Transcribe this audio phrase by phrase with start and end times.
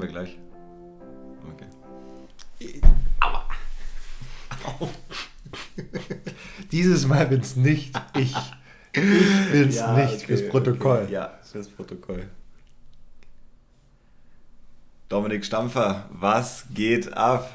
[0.00, 0.38] Wir gleich.
[1.52, 2.80] Okay.
[3.20, 3.44] Aua.
[4.64, 4.88] Au.
[6.72, 8.34] Dieses Mal bin es nicht ich.
[8.92, 9.02] Ich
[9.52, 11.02] bin es Ja, nicht okay, fürs Protokoll.
[11.04, 11.12] Okay.
[11.12, 12.28] Ja, fürs Protokoll.
[15.10, 17.52] Dominik Stampfer, was geht ab?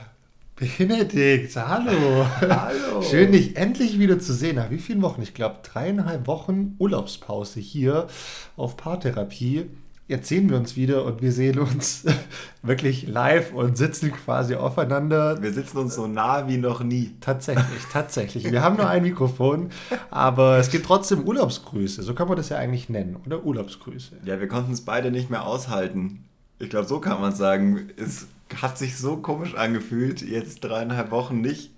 [0.56, 2.28] Benedikt, hallo.
[2.42, 3.02] Hallo.
[3.02, 4.58] Schön, dich endlich wieder zu sehen.
[4.58, 5.24] Nach wie vielen Wochen?
[5.24, 8.08] Ich glaube, dreieinhalb Wochen Urlaubspause hier
[8.56, 9.66] auf Paartherapie.
[10.08, 12.06] Jetzt sehen wir uns wieder und wir sehen uns
[12.62, 15.42] wirklich live und sitzen quasi aufeinander.
[15.42, 17.16] Wir sitzen uns so nah wie noch nie.
[17.22, 18.52] Tatsächlich, tatsächlich.
[18.52, 19.72] Wir haben nur ein Mikrofon,
[20.12, 22.04] aber es gibt trotzdem Urlaubsgrüße.
[22.04, 23.44] So kann man das ja eigentlich nennen, oder?
[23.44, 24.18] Urlaubsgrüße.
[24.26, 26.24] Ja, wir konnten es beide nicht mehr aushalten.
[26.60, 27.90] Ich glaube, so kann man es sagen.
[27.98, 28.28] Es
[28.62, 31.72] hat sich so komisch angefühlt, jetzt dreieinhalb Wochen nicht.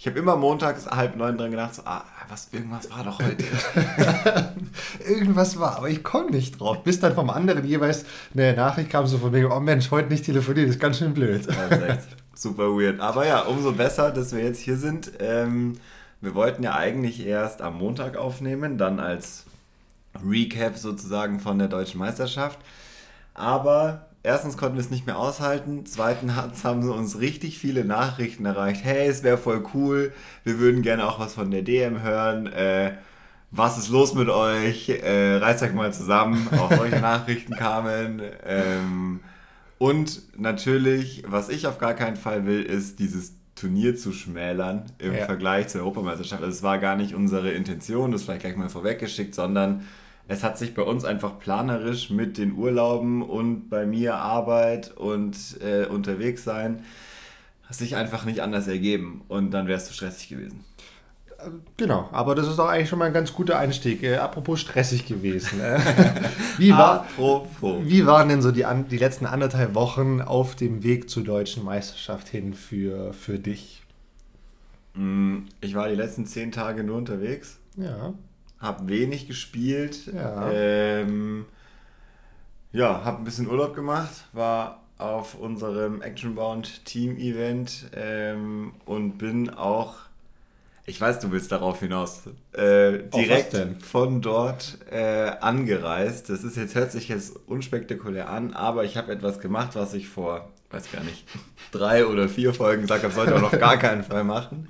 [0.00, 3.44] Ich habe immer montags halb neun dran gedacht, so, ah, was, irgendwas war doch heute.
[5.08, 6.84] Irgendwas war, aber ich komme nicht drauf.
[6.84, 10.24] Bis dann vom anderen jeweils eine Nachricht kam, so von wegen, oh Mensch, heute nicht
[10.24, 11.48] telefoniert, ist ganz schön blöd.
[11.48, 13.00] Echt super weird.
[13.00, 15.10] Aber ja, umso besser, dass wir jetzt hier sind.
[15.18, 15.78] Ähm,
[16.20, 19.46] wir wollten ja eigentlich erst am Montag aufnehmen, dann als
[20.24, 22.60] Recap sozusagen von der deutschen Meisterschaft.
[23.34, 25.84] Aber erstens konnten wir es nicht mehr aushalten.
[25.86, 28.84] Zweitens haben sie uns richtig viele Nachrichten erreicht.
[28.84, 30.12] Hey, es wäre voll cool.
[30.44, 32.46] Wir würden gerne auch was von der DM hören.
[32.46, 32.92] Äh,
[33.50, 34.88] was ist los mit euch?
[34.88, 36.48] Äh, reißt euch mal zusammen.
[36.58, 38.20] Auch solche Nachrichten kamen.
[38.44, 39.20] Ähm,
[39.78, 45.14] und natürlich, was ich auf gar keinen Fall will, ist dieses Turnier zu schmälern im
[45.14, 45.24] Ja.
[45.24, 46.42] Vergleich zur Europameisterschaft.
[46.42, 49.82] Also es war gar nicht unsere Intention, das vielleicht gleich mal vorweggeschickt, sondern
[50.28, 55.36] es hat sich bei uns einfach planerisch mit den Urlauben und bei mir Arbeit und
[55.62, 56.84] äh, unterwegs sein,
[57.66, 60.64] hat sich einfach nicht anders ergeben und dann wäre es zu stressig gewesen.
[61.76, 64.02] Genau, aber das ist doch eigentlich schon mal ein ganz guter Einstieg.
[64.02, 65.60] Äh, apropos stressig gewesen.
[65.60, 65.78] Äh,
[66.58, 67.78] wie, war, Apropos.
[67.84, 71.64] wie waren denn so die, an, die letzten anderthalb Wochen auf dem Weg zur deutschen
[71.64, 73.82] Meisterschaft hin für, für dich?
[74.94, 77.58] Mm, Ich war die letzten zehn Tage nur unterwegs.
[77.76, 78.14] Ja.
[78.60, 80.06] Hab wenig gespielt.
[80.12, 80.50] Ja.
[80.50, 81.46] Ähm,
[82.72, 89.48] ja, hab ein bisschen Urlaub gemacht, war auf unserem Actionbound Team Event ähm, und bin
[89.50, 89.94] auch,
[90.84, 96.28] ich weiß, du willst darauf hinaus, äh, direkt von dort äh, angereist.
[96.30, 100.08] Das ist jetzt, hört sich jetzt unspektakulär an, aber ich habe etwas gemacht, was ich
[100.08, 101.24] vor, weiß gar nicht,
[101.70, 104.68] drei oder vier Folgen gesagt habe, sollte man auf gar keinen Fall machen.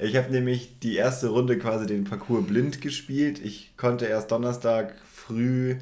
[0.00, 3.40] Ich habe nämlich die erste Runde quasi den Parcours blind gespielt.
[3.44, 5.76] Ich konnte erst Donnerstag früh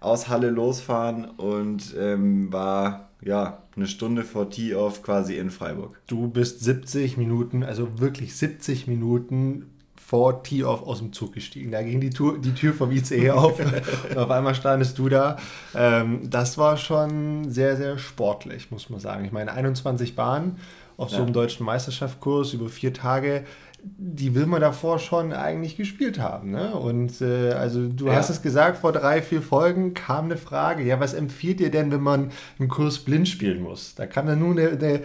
[0.00, 6.00] aus Halle losfahren und ähm, war ja eine Stunde vor Tee-Off quasi in Freiburg.
[6.08, 11.70] Du bist 70 Minuten, also wirklich 70 Minuten vor Tee-Off aus dem Zug gestiegen.
[11.70, 15.36] Da ging die, Tür, die Tür vom ICE auf und auf einmal standest du da.
[15.74, 19.24] Ähm, das war schon sehr, sehr sportlich, muss man sagen.
[19.24, 20.56] Ich meine, 21 Bahnen
[21.02, 21.22] auf so Ja.
[21.24, 23.44] einem deutschen Meisterschaftskurs über vier Tage,
[23.84, 26.50] die will man davor schon eigentlich gespielt haben.
[26.52, 26.74] Ne?
[26.74, 28.14] Und äh, also du Ja.
[28.14, 31.90] hast es gesagt, vor drei, vier Folgen kam eine Frage, ja, was empfiehlt ihr denn,
[31.90, 32.30] wenn man
[32.60, 33.94] einen Kurs blind spielen muss?
[33.96, 35.00] Da kam dann nur eine, eine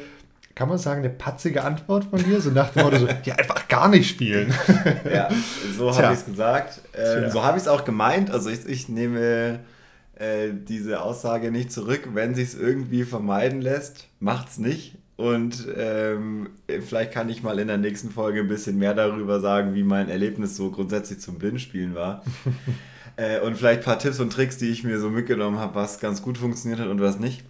[0.53, 2.41] kann man sagen, eine patzige Antwort von dir?
[2.41, 4.51] So nach dem Motto, so, ja, einfach gar nicht spielen.
[5.11, 5.29] Ja,
[5.77, 6.81] so habe ich es gesagt.
[6.95, 8.31] Ähm, so habe ich es auch gemeint.
[8.31, 9.59] Also ich, ich nehme
[10.15, 12.09] äh, diese Aussage nicht zurück.
[12.13, 14.95] Wenn sich es irgendwie vermeiden lässt, macht's nicht.
[15.17, 19.73] Und ähm, vielleicht kann ich mal in der nächsten Folge ein bisschen mehr darüber sagen,
[19.73, 22.23] wie mein Erlebnis so grundsätzlich zum Blindspielen war.
[23.16, 26.00] äh, und vielleicht ein paar Tipps und Tricks, die ich mir so mitgenommen habe, was
[26.00, 27.44] ganz gut funktioniert hat und was nicht.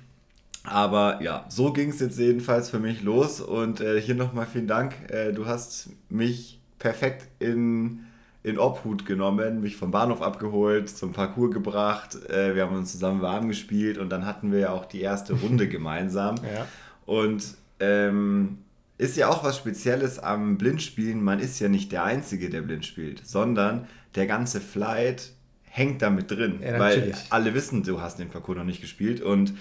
[0.64, 3.42] Aber ja, so ging es jetzt jedenfalls für mich los.
[3.42, 4.94] Und äh, hier nochmal vielen Dank.
[5.10, 8.06] Äh, du hast mich perfekt in,
[8.44, 12.16] in Obhut genommen, mich vom Bahnhof abgeholt, zum Parcours gebracht.
[12.30, 15.34] Äh, wir haben uns zusammen warm gespielt und dann hatten wir ja auch die erste
[15.34, 16.36] Runde gemeinsam.
[16.36, 16.66] Ja.
[17.06, 18.60] Und ähm,
[18.98, 21.24] ist ja auch was Spezielles am Blindspielen.
[21.24, 25.32] Man ist ja nicht der Einzige, der blind spielt, sondern der ganze Flight
[25.64, 26.60] hängt damit drin.
[26.62, 29.54] Ja, weil alle wissen, du hast den Parcours noch nicht gespielt und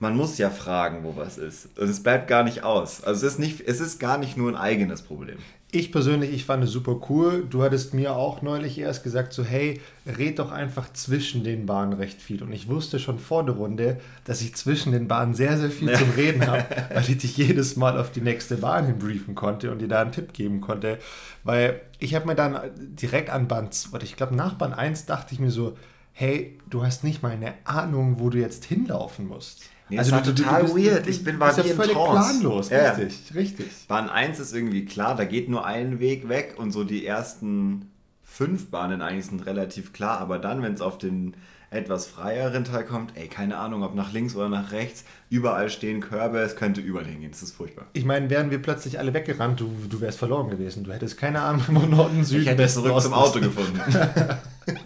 [0.00, 1.78] man muss ja fragen, wo was ist.
[1.78, 3.04] Und es bleibt gar nicht aus.
[3.04, 5.38] Also es ist, nicht, es ist gar nicht nur ein eigenes Problem.
[5.74, 7.46] Ich persönlich, ich fand es super cool.
[7.48, 11.94] Du hattest mir auch neulich erst gesagt, so hey, red doch einfach zwischen den Bahnen
[11.94, 12.42] recht viel.
[12.42, 15.90] Und ich wusste schon vor der Runde, dass ich zwischen den Bahnen sehr, sehr viel
[15.96, 19.72] zum Reden habe, weil ich dich jedes Mal auf die nächste Bahn hin briefen konnte
[19.72, 20.98] und dir da einen Tipp geben konnte.
[21.42, 25.32] Weil ich habe mir dann direkt an Band, oder ich glaube nach Band 1 dachte
[25.32, 25.78] ich mir so,
[26.12, 29.70] hey, du hast nicht mal eine Ahnung, wo du jetzt hinlaufen musst.
[29.92, 31.06] Nee, das war total weird.
[31.06, 32.40] Ich bin- war ja wie in völlig Trance.
[32.40, 32.70] planlos.
[32.70, 32.90] Ja, ja.
[32.92, 33.66] Richtig, richtig.
[33.88, 37.90] Bahn 1 ist irgendwie klar, da geht nur ein Weg weg und so die ersten
[38.22, 41.34] fünf Bahnen eigentlich sind relativ klar, aber dann, wenn es auf den
[41.68, 46.00] etwas freieren Teil kommt, ey, keine Ahnung, ob nach links oder nach rechts, überall stehen
[46.00, 47.86] Körbe, es könnte überall hingehen, das ist furchtbar.
[47.94, 50.84] Ich meine, wären wir plötzlich alle weggerannt, du, du wärst verloren gewesen.
[50.84, 53.10] Du hättest keine Ahnung, wo Norden, Süden, Ich hätte Westen, zurück Osten.
[53.10, 53.80] zum Auto gefunden.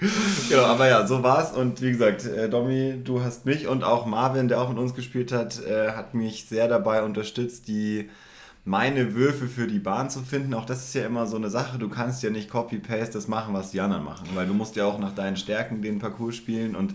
[0.48, 1.52] genau, aber ja, so war's.
[1.52, 4.94] Und wie gesagt, äh, Domi, du hast mich und auch Marvin, der auch mit uns
[4.94, 8.08] gespielt hat, äh, hat mich sehr dabei unterstützt, die
[8.64, 10.54] meine Würfe für die Bahn zu finden.
[10.54, 11.78] Auch das ist ja immer so eine Sache.
[11.78, 14.84] Du kannst ja nicht Copy-Paste das machen, was die anderen machen, weil du musst ja
[14.84, 16.94] auch nach deinen Stärken den Parcours spielen und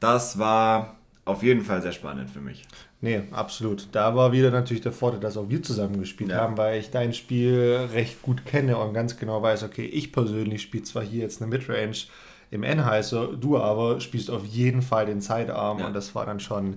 [0.00, 2.64] das war auf jeden Fall sehr spannend für mich.
[3.04, 3.88] Nee, absolut.
[3.92, 6.38] Da war wieder natürlich der Vorteil, dass auch wir zusammen gespielt ja.
[6.38, 10.62] haben, weil ich dein Spiel recht gut kenne und ganz genau weiß, okay, ich persönlich
[10.62, 12.06] spiele zwar hier jetzt eine Midrange
[12.50, 15.86] im Enheiser, du aber spielst auf jeden Fall den Sidearm ja.
[15.86, 16.76] und das war dann schon,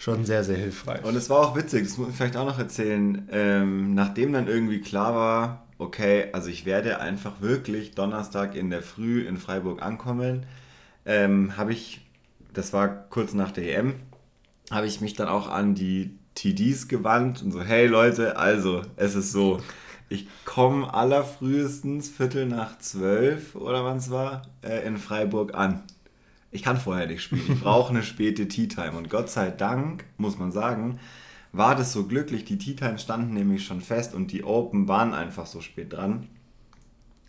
[0.00, 1.04] schon sehr, sehr hilfreich.
[1.04, 4.48] Und es war auch witzig, das muss ich vielleicht auch noch erzählen, ähm, nachdem dann
[4.48, 9.80] irgendwie klar war, okay, also ich werde einfach wirklich Donnerstag in der Früh in Freiburg
[9.80, 10.44] ankommen,
[11.06, 12.00] ähm, habe ich,
[12.52, 13.94] das war kurz nach der EM,
[14.70, 19.14] habe ich mich dann auch an die TDs gewandt und so, hey Leute, also es
[19.14, 19.60] ist so,
[20.08, 25.82] ich komme allerfrühestens Viertel nach zwölf oder wann es war, äh, in Freiburg an.
[26.50, 27.44] Ich kann vorher nicht spielen.
[27.48, 28.92] Ich brauche eine späte Tea Time.
[28.92, 30.98] Und Gott sei Dank, muss man sagen,
[31.52, 32.44] war das so glücklich.
[32.44, 36.26] Die Tea Times standen nämlich schon fest und die Open waren einfach so spät dran.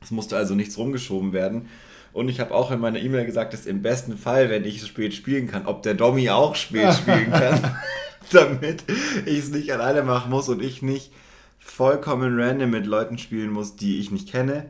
[0.01, 1.68] Es musste also nichts rumgeschoben werden.
[2.11, 5.13] Und ich habe auch in meiner E-Mail gesagt, dass im besten Fall, wenn ich spät
[5.13, 7.75] spielen kann, ob der Dommy auch spät spielen kann,
[8.31, 8.83] damit
[9.25, 11.11] ich es nicht alleine machen muss und ich nicht
[11.57, 14.65] vollkommen random mit Leuten spielen muss, die ich nicht kenne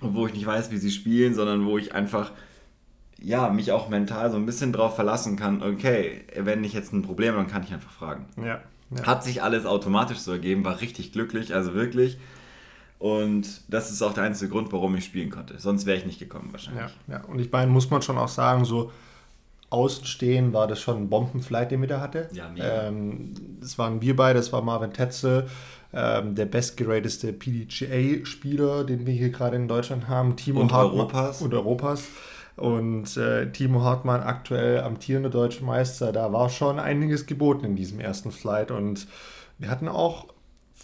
[0.00, 2.32] und wo ich nicht weiß, wie sie spielen, sondern wo ich einfach
[3.22, 7.02] ja, mich auch mental so ein bisschen drauf verlassen kann, okay, wenn ich jetzt ein
[7.02, 8.26] Problem habe, dann kann ich einfach fragen.
[8.36, 9.06] Ja, ja.
[9.06, 12.18] Hat sich alles automatisch so ergeben, war richtig glücklich, also wirklich.
[13.00, 15.58] Und das ist auch der einzige Grund, warum ich spielen konnte.
[15.58, 16.84] Sonst wäre ich nicht gekommen wahrscheinlich.
[17.08, 17.24] Ja, ja.
[17.24, 18.92] und ich meine, muss man schon auch sagen, so
[19.70, 22.28] außenstehen war das schon ein Bombenflight, den wir da hatte.
[22.32, 22.88] Ja, mega.
[22.88, 25.48] Ähm, das waren wir beide, das war Marvin Tetzel,
[25.94, 30.36] ähm, der bestgerateste PDGA-Spieler, den wir hier gerade in Deutschland haben.
[30.36, 31.40] Timo und Hartmann, Europas.
[31.40, 32.04] Und Europas.
[32.56, 37.98] Und äh, Timo Hartmann, aktuell amtierender deutscher Meister, da war schon einiges geboten in diesem
[37.98, 38.70] ersten Flight.
[38.70, 39.06] Und
[39.56, 40.26] wir hatten auch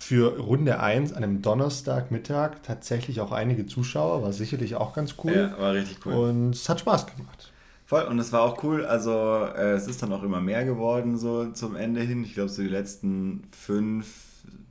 [0.06, 5.50] für Runde 1 an einem Donnerstagmittag tatsächlich auch einige Zuschauer, war sicherlich auch ganz cool.
[5.52, 6.12] Ja, war richtig cool.
[6.12, 7.52] Und es hat Spaß gemacht.
[7.86, 11.16] Voll, und es war auch cool, also äh, es ist dann auch immer mehr geworden,
[11.16, 12.22] so zum Ende hin.
[12.22, 14.06] Ich glaube, so die letzten fünf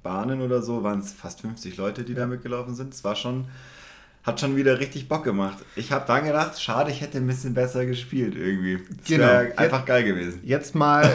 [0.03, 2.93] Bahnen oder so waren es fast 50 Leute, die da mitgelaufen sind.
[2.93, 3.45] Es war schon,
[4.25, 5.57] hat schon wieder richtig Bock gemacht.
[5.75, 8.79] Ich habe dann gedacht, schade, ich hätte ein bisschen besser gespielt irgendwie.
[8.97, 9.27] Das genau.
[9.27, 10.39] wäre einfach geil gewesen.
[10.43, 11.07] Jetzt mal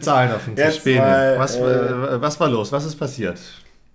[0.00, 0.80] Zahlen auf den Tisch.
[0.86, 2.70] Was, äh, was war los?
[2.70, 3.40] Was ist passiert?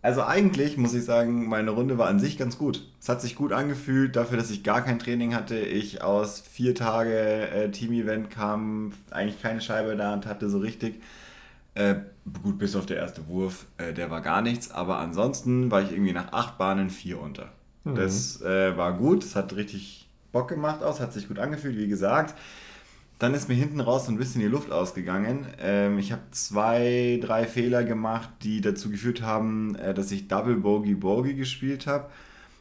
[0.01, 2.85] Also eigentlich muss ich sagen, meine Runde war an sich ganz gut.
[3.01, 5.57] Es hat sich gut angefühlt, dafür, dass ich gar kein Training hatte.
[5.57, 10.59] Ich aus vier Tage äh, Team-Event kam, eigentlich keine Scheibe in der Hand hatte, so
[10.59, 11.01] richtig.
[11.75, 11.95] Äh,
[12.43, 14.71] gut, bis auf der erste Wurf, äh, der war gar nichts.
[14.71, 17.49] Aber ansonsten war ich irgendwie nach acht Bahnen vier unter.
[17.83, 17.95] Mhm.
[17.95, 21.87] Das äh, war gut, es hat richtig Bock gemacht aus, hat sich gut angefühlt, wie
[21.87, 22.35] gesagt.
[23.17, 25.45] Dann ist mir hinten raus so ein bisschen die Luft ausgegangen.
[25.59, 30.55] Ähm, ich habe zwei, drei Fehler gemacht, die dazu geführt haben, äh, dass ich Double
[30.55, 32.09] Bogey Bogey gespielt habe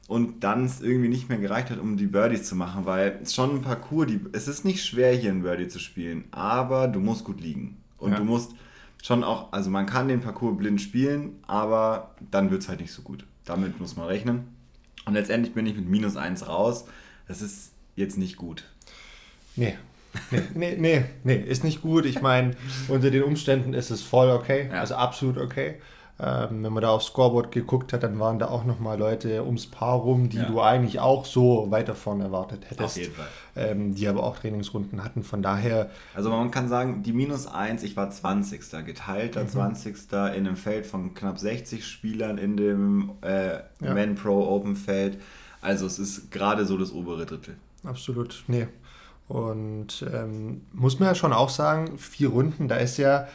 [0.09, 3.35] und dann es irgendwie nicht mehr gereicht hat, um die Birdies zu machen, weil es
[3.35, 6.99] schon ein Parcours, die, es ist nicht schwer hier ein Birdie zu spielen, aber du
[6.99, 8.16] musst gut liegen und ja.
[8.16, 8.52] du musst
[9.02, 12.93] schon auch, also man kann den Parcours blind spielen, aber dann wird es halt nicht
[12.93, 13.25] so gut.
[13.45, 14.58] Damit muss man rechnen.
[15.09, 16.85] Und letztendlich bin ich mit minus 1 raus.
[17.29, 18.65] Das ist jetzt nicht gut.
[19.57, 19.79] Nee.
[20.31, 22.05] Nee, nee, nee, nee ist nicht gut.
[22.05, 22.55] Ich meine,
[22.88, 24.69] unter den Umständen ist es voll okay.
[24.71, 24.81] Ja.
[24.81, 25.77] Also absolut okay.
[26.21, 29.67] Ähm, wenn man da aufs Scoreboard geguckt hat, dann waren da auch nochmal Leute ums
[29.67, 30.47] Paar rum, die ja.
[30.47, 32.81] du eigentlich auch so weiter vorne erwartet hättest.
[32.81, 33.29] Auf jeden Fall.
[33.55, 35.23] Ähm, die aber auch Trainingsrunden hatten.
[35.23, 35.91] Von daher.
[36.15, 38.85] Also man kann sagen, die minus 1, ich war 20.
[38.85, 39.49] geteilter mhm.
[39.49, 39.97] 20.
[40.11, 43.95] in einem Feld von knapp 60 Spielern in dem äh, ja.
[43.95, 45.21] Men Pro Open Feld.
[45.61, 47.57] Also es ist gerade so das obere Drittel.
[47.85, 48.43] Absolut.
[48.49, 48.67] Nee.
[49.29, 53.29] Und ähm, muss man ja schon auch sagen, vier Runden, da ist ja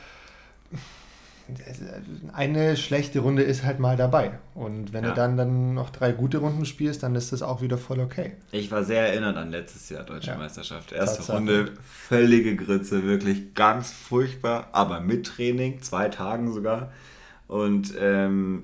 [2.31, 4.39] eine schlechte Runde ist halt mal dabei.
[4.55, 5.09] Und wenn ja.
[5.09, 8.33] du dann, dann noch drei gute Runden spielst, dann ist das auch wieder voll okay.
[8.51, 10.37] Ich war sehr erinnert an letztes Jahr Deutsche ja.
[10.37, 10.91] Meisterschaft.
[10.93, 11.37] Erste Tatsache.
[11.37, 16.91] Runde, völlige Grütze, wirklich ganz furchtbar, aber mit Training, zwei Tagen sogar.
[17.47, 18.63] Und ähm,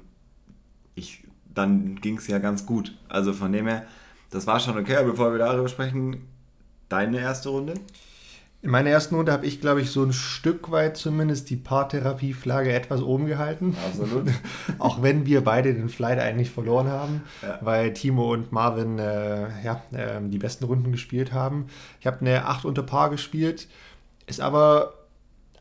[0.95, 2.97] ich, dann ging es ja ganz gut.
[3.09, 3.85] Also von dem her,
[4.31, 6.27] das war schon okay, aber bevor wir darüber sprechen,
[6.87, 7.73] deine erste Runde?
[8.61, 12.73] In meiner ersten Runde habe ich, glaube ich, so ein Stück weit zumindest die Paartherapieflagge
[12.73, 13.73] etwas oben gehalten.
[13.87, 14.27] Absolut.
[14.79, 17.57] Auch wenn wir beide den Flight eigentlich verloren haben, ja.
[17.61, 21.67] weil Timo und Marvin äh, ja, äh, die besten Runden gespielt haben.
[22.01, 23.69] Ich habe eine 8 unter Paar gespielt,
[24.27, 24.93] ist aber,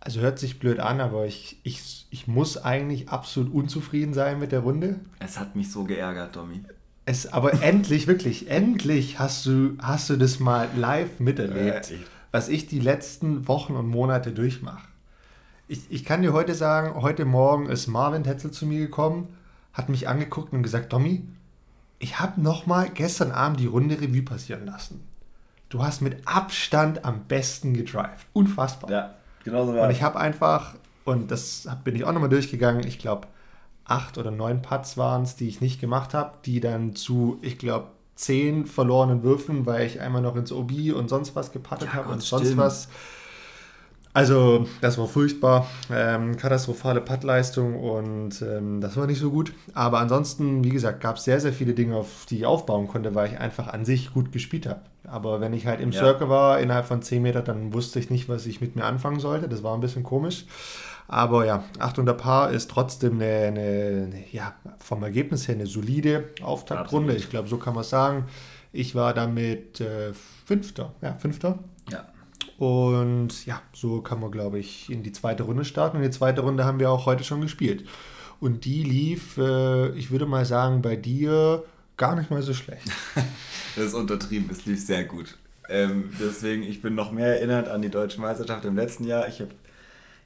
[0.00, 4.50] also hört sich blöd an, aber ich, ich, ich muss eigentlich absolut unzufrieden sein mit
[4.50, 4.98] der Runde.
[5.20, 6.62] Es hat mich so geärgert, Tommy.
[7.04, 11.92] Es, aber endlich, wirklich, endlich hast du, hast du das mal live miterlebt.
[11.92, 11.98] Äh,
[12.30, 14.86] was ich die letzten Wochen und Monate durchmache.
[15.66, 19.36] Ich, ich kann dir heute sagen, heute Morgen ist Marvin Tetzel zu mir gekommen,
[19.72, 21.22] hat mich angeguckt und gesagt, Tommy,
[21.98, 25.04] ich habe nochmal gestern Abend die Runde Revue passieren lassen.
[25.68, 28.26] Du hast mit Abstand am besten gedrived.
[28.32, 28.90] Unfassbar.
[28.90, 32.86] Ja, genau so war Und ich habe einfach, und das bin ich auch nochmal durchgegangen,
[32.86, 33.28] ich glaube,
[33.84, 37.58] acht oder neun Putts waren es, die ich nicht gemacht habe, die dann zu, ich
[37.58, 41.94] glaube, zehn verlorenen Würfen, weil ich einmal noch ins OB und sonst was gepattet ja,
[41.94, 42.58] habe und sonst stimmt.
[42.58, 42.88] was.
[44.12, 45.68] Also, das war furchtbar.
[45.92, 49.52] Ähm, katastrophale Puttleistung und ähm, das war nicht so gut.
[49.72, 53.14] Aber ansonsten, wie gesagt, gab es sehr, sehr viele Dinge, auf die ich aufbauen konnte,
[53.14, 54.80] weil ich einfach an sich gut gespielt habe.
[55.04, 56.00] Aber wenn ich halt im ja.
[56.00, 59.20] Circle war, innerhalb von 10 Metern, dann wusste ich nicht, was ich mit mir anfangen
[59.20, 59.48] sollte.
[59.48, 60.46] Das war ein bisschen komisch.
[61.08, 67.16] Aber ja, 800 Paar ist trotzdem eine, eine, ja, vom Ergebnis her eine solide Auftaktrunde.
[67.16, 68.26] Ich glaube, so kann man es sagen.
[68.72, 70.12] Ich war damit äh,
[70.44, 70.94] Fünfter.
[71.00, 71.58] Ja, Fünfter.
[71.90, 72.06] Ja.
[72.58, 75.96] Und ja, so kann man, glaube ich, in die zweite Runde starten.
[75.96, 77.88] Und die zweite Runde haben wir auch heute schon gespielt.
[78.38, 81.64] Und die lief, äh, ich würde mal sagen, bei dir
[81.96, 82.86] gar nicht mal so schlecht.
[83.76, 85.38] das ist untertrieben, es lief sehr gut.
[85.70, 89.26] Ähm, deswegen, ich bin noch mehr erinnert an die deutsche Meisterschaft im letzten Jahr.
[89.28, 89.50] Ich habe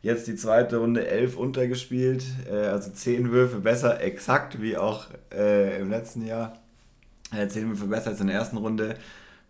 [0.02, 5.80] Jetzt die zweite Runde 11 untergespielt, äh, also 10 Würfe besser, exakt wie auch äh,
[5.80, 6.58] im letzten Jahr.
[7.32, 8.96] Äh, 10 Würfe besser als in der ersten Runde.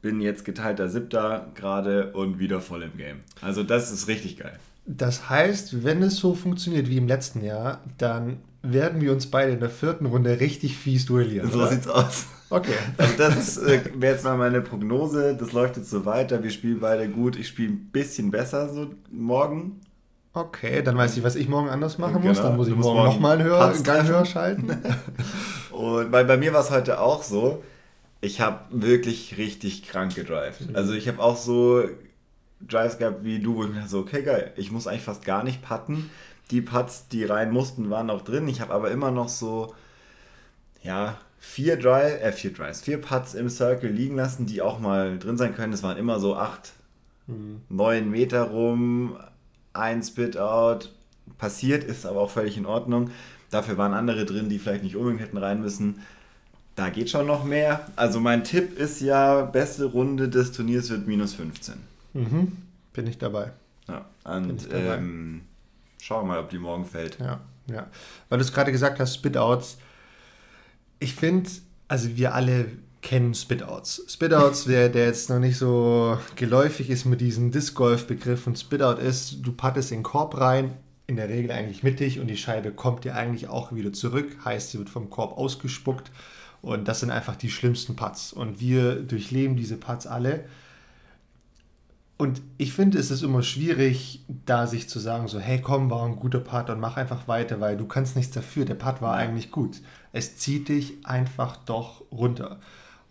[0.03, 3.21] Bin jetzt geteilter Siebter gerade und wieder voll im Game.
[3.41, 4.59] Also das ist richtig geil.
[4.85, 9.53] Das heißt, wenn es so funktioniert wie im letzten Jahr, dann werden wir uns beide
[9.53, 11.51] in der vierten Runde richtig fies duellieren.
[11.51, 11.69] So oder?
[11.69, 12.27] sieht's aus.
[12.51, 12.75] Okay.
[12.99, 15.35] Also das äh, wäre jetzt mal meine Prognose.
[15.35, 16.43] Das läuft jetzt so weiter.
[16.43, 17.37] Wir spielen beide gut.
[17.37, 19.81] Ich spiele ein bisschen besser so morgen.
[20.35, 22.39] Okay, dann weiß ich, was ich morgen anders machen muss.
[22.39, 22.49] Genau.
[22.49, 24.83] Dann muss ich morgen, morgen nochmal einen Hör, höher schalten.
[25.71, 27.63] und bei, bei mir war es heute auch so,
[28.23, 30.71] ich habe wirklich richtig krank gedrived.
[30.71, 30.77] Mhm.
[30.77, 31.85] Also ich habe auch so
[32.61, 35.45] Drives gehabt wie du, wo ich mir so, okay, geil, ich muss eigentlich fast gar
[35.45, 36.09] nicht putten.
[36.51, 38.49] Die Putts, die rein mussten, waren auch drin.
[38.49, 39.75] Ich habe aber immer noch so,
[40.83, 45.19] ja, vier Drive, äh, vier Drives, vier Putts im Circle liegen lassen, die auch mal
[45.19, 45.73] drin sein können.
[45.73, 46.73] Es waren immer so acht,
[47.27, 47.61] mhm.
[47.69, 49.17] neun Meter rum,
[49.73, 50.93] ein Spit-Out
[51.39, 53.11] passiert, ist aber auch völlig in Ordnung.
[53.51, 56.01] Dafür waren andere drin, die vielleicht nicht unbedingt hätten rein müssen.
[56.75, 57.87] Da geht schon noch mehr.
[57.97, 61.75] Also mein Tipp ist ja, beste Runde des Turniers wird minus 15.
[62.15, 62.57] Mhm.
[62.95, 63.53] Bin ich dabei.
[63.89, 65.43] Ja, und ähm,
[66.01, 67.19] schauen wir mal, ob die morgen fällt.
[67.19, 67.87] Ja, ja.
[68.29, 69.79] Weil du es gerade gesagt hast, Spit-Outs.
[70.99, 71.51] Ich finde,
[71.89, 72.69] also wir alle
[73.03, 74.05] kennen Spitouts.
[74.09, 78.59] Spitouts, wer der jetzt noch nicht so geläufig ist mit diesem Disc Golf Begriff und
[78.59, 80.77] Spitout ist, du pattest in den Korb rein,
[81.09, 84.71] in der Regel eigentlich mittig und die Scheibe kommt dir eigentlich auch wieder zurück, heißt
[84.71, 86.11] sie wird vom Korb ausgespuckt
[86.63, 90.45] und das sind einfach die schlimmsten Putts und wir durchleben diese Putts alle.
[92.19, 96.07] Und ich finde, es ist immer schwierig, da sich zu sagen, so, hey, komm, war
[96.07, 98.65] ein guter Putt und mach einfach weiter, weil du kannst nichts dafür.
[98.65, 99.81] Der Putt war eigentlich gut.
[100.13, 102.61] Es zieht dich einfach doch runter.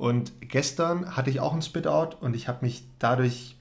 [0.02, 3.56] Und gestern hatte ich auch einen Spit-Out und ich habe mich dadurch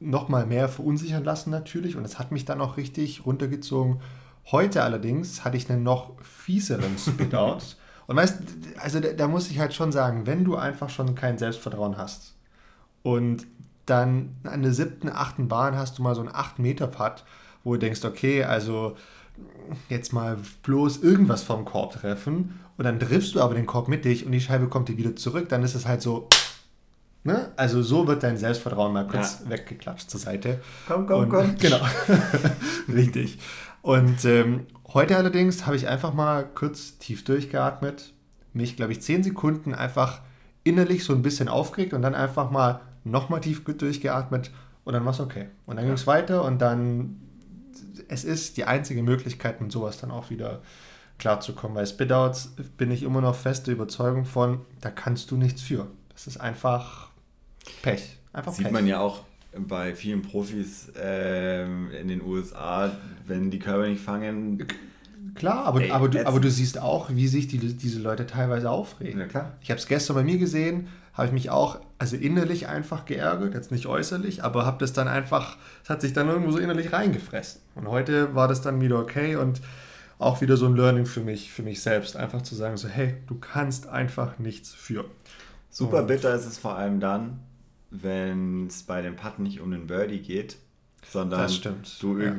[0.00, 4.00] nochmal mehr verunsichern lassen natürlich und es hat mich dann auch richtig runtergezogen.
[4.50, 7.76] Heute allerdings hatte ich einen noch fieseren Spit-Out.
[8.08, 8.40] und weißt,
[8.78, 12.34] also da, da, muss ich halt schon sagen, wenn du einfach schon kein Selbstvertrauen hast
[13.04, 13.46] und
[13.86, 17.22] dann an der siebten, achten Bahn hast du mal so einen 8-Meter-Putt,
[17.62, 18.96] wo du denkst, okay, also
[19.88, 24.04] jetzt mal bloß irgendwas vom Korb treffen und dann triffst du aber den Korb mit
[24.04, 26.28] dich und die Scheibe kommt dir wieder zurück, dann ist es halt so,
[27.24, 27.52] ne?
[27.56, 29.50] Also so wird dein Selbstvertrauen mal kurz ja.
[29.50, 30.60] weggeklatscht zur Seite.
[30.86, 31.56] Komm, komm, und, komm.
[31.58, 31.80] Genau,
[32.92, 33.38] richtig.
[33.82, 38.12] Und ähm, heute allerdings habe ich einfach mal kurz tief durchgeatmet,
[38.52, 40.20] mich, glaube ich, zehn Sekunden einfach
[40.64, 44.50] innerlich so ein bisschen aufgeregt und dann einfach mal nochmal tief durchgeatmet
[44.84, 45.48] und dann war es okay.
[45.66, 45.90] Und dann ja.
[45.90, 47.20] ging es weiter und dann,
[48.08, 50.62] es ist die einzige Möglichkeit, mit sowas dann auch wieder
[51.18, 51.76] klarzukommen.
[51.76, 55.88] Weil Spitouts bin ich immer noch feste Überzeugung von, da kannst du nichts für.
[56.12, 57.10] Das ist einfach
[57.82, 58.18] Pech.
[58.32, 58.72] Einfach Sieht Pech.
[58.72, 59.22] man ja auch
[59.56, 62.92] bei vielen Profis ähm, in den USA,
[63.26, 64.66] wenn die Körper nicht fangen,
[65.34, 68.70] Klar, aber, Ey, aber, du, aber du siehst auch, wie sich die, diese Leute teilweise
[68.70, 69.20] aufregen.
[69.20, 69.56] Ja, klar.
[69.60, 73.52] Ich habe es gestern bei mir gesehen, habe ich mich auch, also innerlich einfach geärgert,
[73.52, 76.92] jetzt nicht äußerlich, aber habe das dann einfach, es hat sich dann irgendwo so innerlich
[76.92, 77.60] reingefressen.
[77.74, 79.60] Und heute war das dann wieder okay und
[80.18, 83.16] auch wieder so ein Learning für mich, für mich selbst, einfach zu sagen so, hey,
[83.26, 85.04] du kannst einfach nichts für.
[85.70, 87.40] Super Und- bitter ist es vor allem dann,
[87.90, 90.56] wenn es bei dem Putt nicht um den Birdie geht,
[91.10, 92.30] sondern Das stimmt, du ja.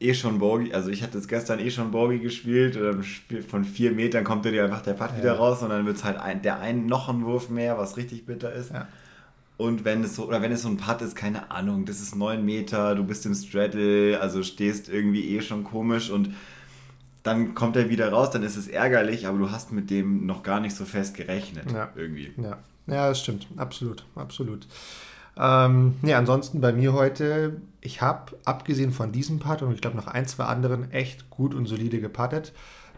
[0.00, 3.64] Eh schon Bogey, also ich hatte jetzt gestern eh schon Bogey gespielt und dann von
[3.64, 6.42] vier Metern kommt dir einfach der Putt wieder raus und dann wird es halt ein,
[6.42, 8.72] der ein noch ein Wurf mehr, was richtig bitter ist.
[8.72, 8.86] Ja.
[9.56, 12.14] Und wenn es so, oder wenn es so ein Putt ist, keine Ahnung, das ist
[12.14, 16.32] neun Meter, du bist im Straddle, also stehst irgendwie eh schon komisch und
[17.24, 20.44] dann kommt er wieder raus, dann ist es ärgerlich, aber du hast mit dem noch
[20.44, 21.72] gar nicht so fest gerechnet.
[21.72, 21.90] Ja.
[21.96, 22.32] Irgendwie.
[22.36, 23.48] Ja, ja das stimmt.
[23.56, 24.66] Absolut, absolut.
[25.38, 29.96] Ähm, ja, ansonsten bei mir heute, ich habe abgesehen von diesem Putt und ich glaube
[29.96, 32.52] noch ein, zwei anderen echt gut und solide geputtet.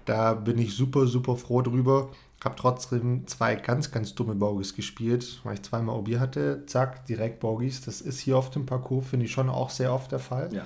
[0.06, 2.09] Da bin ich super, super froh drüber.
[2.42, 6.64] Habe trotzdem zwei ganz, ganz dumme Bogies gespielt, weil ich zweimal OB hatte.
[6.66, 7.82] Zack, direkt Bogies.
[7.82, 10.49] Das ist hier auf dem Parcours, finde ich schon auch sehr oft der Fall.
[10.52, 10.62] Ja.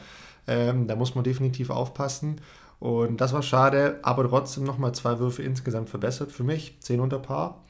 [0.47, 2.41] Ähm, da muss man definitiv aufpassen.
[2.79, 6.77] Und das war schade, aber trotzdem nochmal zwei Würfe insgesamt verbessert für mich.
[6.81, 7.63] 10 unter Paar.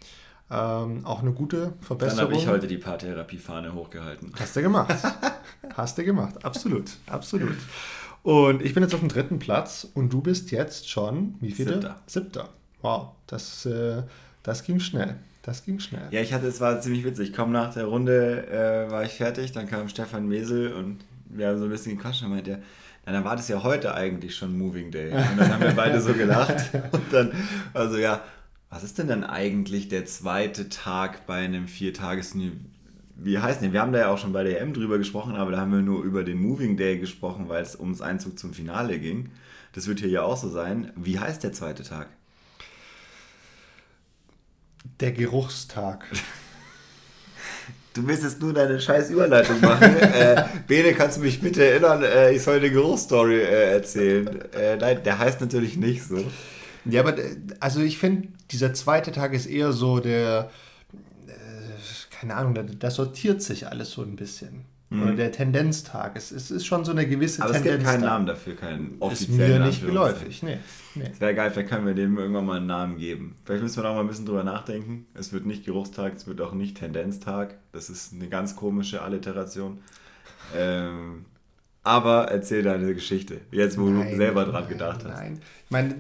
[0.50, 2.24] Ähm, auch eine gute Dann Verbesserung.
[2.24, 4.32] habe ich heute die Paartherapiefahne hochgehalten.
[4.38, 4.94] Hast du gemacht.
[5.74, 6.44] Hast du gemacht.
[6.44, 6.90] Absolut.
[7.06, 7.56] Absolut.
[8.22, 11.74] Und ich bin jetzt auf dem dritten Platz und du bist jetzt schon, wie viele?
[11.74, 11.96] Siebter.
[12.06, 12.48] Siebter.
[12.82, 14.02] Wow, das, äh,
[14.42, 15.16] das ging schnell.
[15.42, 16.08] Das ging schnell.
[16.10, 17.30] Ja, ich hatte, es war ziemlich witzig.
[17.30, 21.48] Ich komme nach der Runde, äh, war ich fertig, dann kam Stefan Mesel und wir
[21.48, 22.62] haben so ein bisschen gequatscht und meinte,
[23.04, 25.10] na, dann war das ja heute eigentlich schon Moving Day.
[25.10, 26.70] Und dann haben wir beide so gelacht.
[26.92, 27.32] Und dann,
[27.74, 28.22] also ja,
[28.75, 32.35] was ist denn dann eigentlich der zweite Tag bei einem Viertages
[33.16, 33.73] wie heißt denn?
[33.73, 35.81] Wir haben da ja auch schon bei der EM drüber gesprochen, aber da haben wir
[35.81, 39.31] nur über den Moving Day gesprochen, weil es ums Einzug zum Finale ging.
[39.75, 40.90] Das wird hier ja auch so sein.
[40.97, 42.09] Wie heißt der zweite Tag?
[44.99, 46.07] Der Geruchstag.
[47.93, 49.97] Du willst jetzt nur deine scheiß Überleitung machen.
[50.00, 54.52] äh, Bene, kannst du mich bitte erinnern, äh, ich soll eine Geruchsstory äh, erzählen?
[54.52, 56.19] Äh, nein, der heißt natürlich nicht so.
[56.84, 60.50] Ja, aber äh, also ich finde, dieser zweite Tag ist eher so der,
[61.26, 61.30] äh,
[62.10, 64.64] keine Ahnung, da, sortiert sich alles so ein bisschen.
[64.90, 66.14] Oder der Tendenztag.
[66.14, 67.42] Es, es ist schon so eine gewisse Mhm.
[67.47, 67.78] Aber es Tendenz.
[67.78, 68.06] gibt keinen da.
[68.10, 69.62] Namen dafür, keinen Ist offiziellen.
[69.62, 70.42] mir nicht geläufig.
[70.44, 70.58] Nee,
[70.94, 71.10] nee.
[71.18, 73.34] Wäre geil, vielleicht können wir dem irgendwann mal einen Namen geben.
[73.44, 75.06] Vielleicht müssen wir noch mal ein bisschen drüber nachdenken.
[75.14, 77.56] Es wird nicht Geruchstag, es wird auch nicht Tendenztag.
[77.73, 79.78] Das ist eine ganz komische Alliteration.
[80.54, 81.25] Ähm,
[81.84, 85.20] aber erzähl deine Geschichte, jetzt wo du selber dran nein, gedacht hast.
[85.20, 85.94] Nein, ich meine,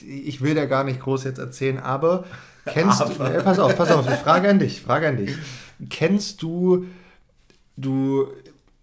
[0.00, 2.24] ich will da gar nicht groß jetzt erzählen, aber
[2.64, 3.34] kennst du, Aber.
[3.34, 5.36] äh, pass auf, pass auf, frage an dich, frage an dich.
[5.90, 6.86] Kennst du,
[7.76, 8.28] du,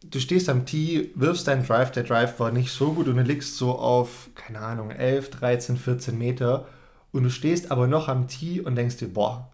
[0.04, 3.24] du stehst am Tee, wirfst deinen Drive, der Drive war nicht so gut und du
[3.24, 6.68] liegst so auf, keine Ahnung, 11, 13, 14 Meter
[7.12, 9.50] und du stehst aber noch am Tee und denkst dir, boah,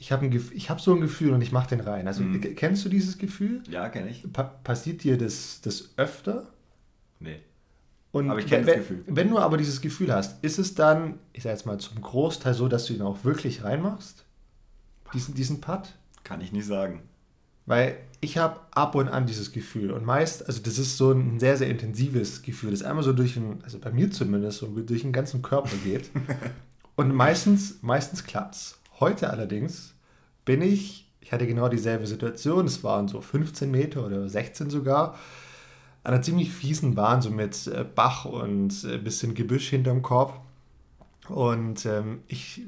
[0.00, 2.06] ich habe hab so ein Gefühl und ich mache den rein.
[2.06, 2.40] Also Mhm.
[2.54, 3.62] kennst du dieses Gefühl?
[3.68, 4.24] Ja, kenne ich.
[4.32, 6.46] Pa passiert dir das, das öfter?
[7.18, 7.40] Nee.
[8.12, 9.04] Und Aber ich kenn wenn, das Gefühl.
[9.06, 12.54] Wenn du aber dieses Gefühl hast, ist es dann, ich sag jetzt mal zum Großteil
[12.54, 14.24] so, dass du ihn auch wirklich reinmachst?
[15.12, 15.94] Diesen, diesen Putt?
[16.24, 17.02] Kann ich nicht sagen.
[17.66, 21.38] Weil ich habe ab und an dieses Gefühl und meist, also das ist so ein
[21.38, 25.02] sehr, sehr intensives Gefühl, das einmal so durch den, also bei mir zumindest, so durch
[25.02, 26.10] den ganzen Körper geht.
[26.96, 28.78] und meistens, meistens klappt's.
[29.00, 29.94] Heute allerdings
[30.44, 35.14] bin ich, ich hatte genau dieselbe Situation, es waren so 15 Meter oder 16 sogar,
[36.02, 40.40] an einer ziemlich fiesen Bahn, so mit äh, Bach und ein bisschen Gebüsch hinterm Korb.
[41.28, 42.62] Und ähm, ich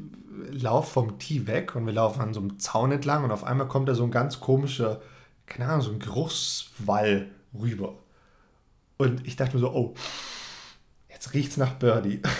[0.50, 3.66] laufe vom Tee weg und wir laufen an so einem Zaun entlang und auf einmal
[3.68, 5.00] kommt da so ein ganz komischer,
[5.46, 7.94] keine Ahnung, so ein Geruchswall rüber.
[8.98, 9.94] Und ich dachte mir so, oh,
[11.08, 12.20] jetzt riecht's nach Birdie.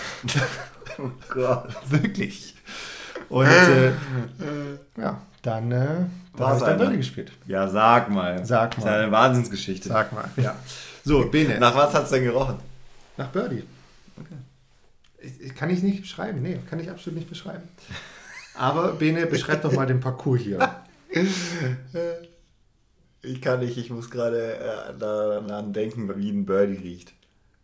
[0.97, 1.73] Oh Gott.
[1.89, 2.53] Wirklich.
[3.31, 3.91] Und äh,
[4.97, 5.85] ja, dann, äh,
[6.35, 6.77] dann habe ich dann?
[6.77, 7.31] Birdie gespielt.
[7.47, 8.45] Ja, sag mal.
[8.45, 8.99] Sag Das ist mal.
[9.01, 9.87] eine Wahnsinnsgeschichte.
[9.89, 10.55] Sag mal, ja.
[11.03, 11.57] So, Bene.
[11.59, 12.57] Nach was hat es denn gerochen?
[13.17, 13.63] Nach Birdie.
[15.19, 16.41] Ich, ich- kann ich nicht beschreiben.
[16.41, 17.63] Nee, kann ich absolut nicht beschreiben.
[18.55, 20.59] Aber Bene, beschreib doch mal den Parcours hier.
[23.23, 27.13] Ich kann nicht, ich muss gerade äh, daran denken, wie ein Birdie riecht.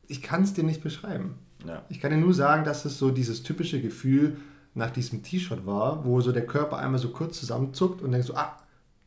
[0.08, 1.40] Ich kann es dir nicht beschreiben.
[1.66, 1.82] Ja.
[1.90, 4.38] Ich kann dir nur sagen, dass es so dieses typische Gefühl
[4.78, 8.36] nach diesem T-Shirt war, wo so der Körper einmal so kurz zusammenzuckt und denkt so,
[8.36, 8.58] ah,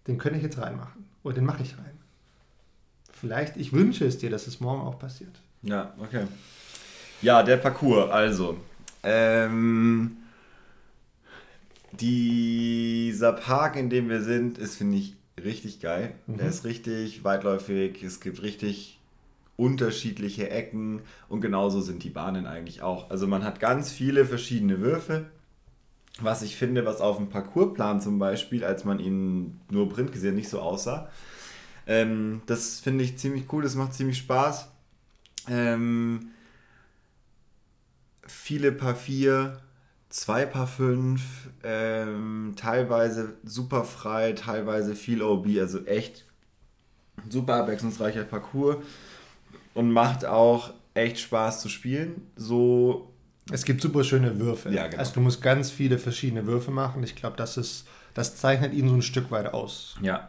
[0.07, 1.07] den könnte ich jetzt reinmachen.
[1.23, 1.99] Oder den mache ich rein.
[3.13, 5.41] Vielleicht, ich wünsche es dir, dass es morgen auch passiert.
[5.63, 6.27] Ja, okay.
[7.23, 8.57] Ja, der Parcours, also.
[9.03, 10.17] Ähm,
[11.93, 16.15] dieser Park, in dem wir sind, ist, finde ich, richtig geil.
[16.27, 18.03] Der ist richtig weitläufig.
[18.03, 18.99] Es gibt richtig
[19.57, 23.11] unterschiedliche Ecken und genauso sind die Bahnen eigentlich auch.
[23.11, 25.27] Also man hat ganz viele verschiedene Würfe,
[26.19, 30.35] was ich finde, was auf dem Parcoursplan zum Beispiel, als man ihn nur print gesehen
[30.35, 31.09] nicht so aussah.
[31.87, 34.69] Ähm, das finde ich ziemlich cool, das macht ziemlich Spaß.
[35.49, 36.31] Ähm,
[38.27, 39.61] viele Paar 4,
[40.09, 41.23] zwei Paar 5,
[41.63, 46.27] ähm, teilweise super frei, teilweise viel OB, also echt
[47.29, 48.77] super abwechslungsreicher Parcours
[49.75, 52.27] und macht auch echt Spaß zu spielen.
[52.37, 53.13] So.
[53.51, 54.71] Es gibt super schöne Würfe.
[54.71, 54.99] Ja, genau.
[54.99, 57.03] Also du musst ganz viele verschiedene Würfe machen.
[57.03, 59.97] Ich glaube, das ist, das zeichnet ihn so ein Stück weit aus.
[60.03, 60.29] Ja.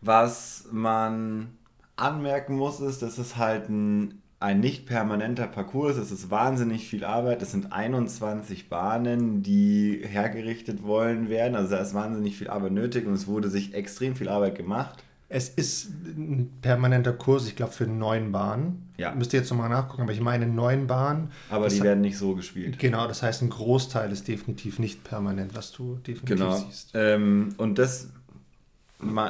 [0.00, 1.56] Was man
[1.96, 6.10] anmerken muss, ist, dass es halt ein, ein nicht permanenter Parcours ist.
[6.10, 7.42] Es ist wahnsinnig viel Arbeit.
[7.42, 11.54] Es sind 21 Bahnen, die hergerichtet wollen werden.
[11.54, 15.04] Also da ist wahnsinnig viel Arbeit nötig und es wurde sich extrem viel Arbeit gemacht.
[15.34, 18.92] Es ist ein permanenter Kurs, ich glaube, für neun Bahnen.
[18.98, 19.14] Ja.
[19.14, 21.30] Müsst ihr jetzt nochmal nachgucken, aber ich meine neun Bahnen.
[21.48, 22.78] Aber die werden nicht so gespielt.
[22.78, 26.54] Genau, das heißt, ein Großteil ist definitiv nicht permanent, was du definitiv genau.
[26.54, 26.90] siehst.
[26.92, 28.10] Ähm, und das,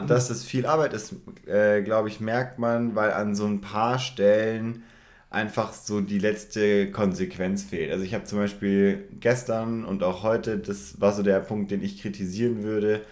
[0.08, 1.14] dass das viel Arbeit ist,
[1.46, 4.82] äh, glaube ich, merkt man, weil an so ein paar Stellen
[5.30, 7.92] einfach so die letzte Konsequenz fehlt.
[7.92, 11.80] Also ich habe zum Beispiel gestern und auch heute, das war so der Punkt, den
[11.80, 13.02] ich kritisieren würde,